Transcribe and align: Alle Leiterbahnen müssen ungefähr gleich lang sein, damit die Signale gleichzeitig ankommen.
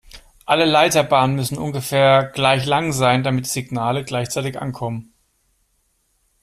Alle 0.47 0.65
Leiterbahnen 0.65 1.35
müssen 1.35 1.59
ungefähr 1.59 2.23
gleich 2.33 2.65
lang 2.65 2.91
sein, 2.91 3.21
damit 3.21 3.45
die 3.45 3.49
Signale 3.51 4.03
gleichzeitig 4.03 4.59
ankommen. 4.59 5.13